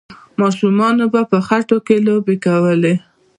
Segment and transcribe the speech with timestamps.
[0.39, 2.93] ماشومانو به په خټو کې لوبې کولې.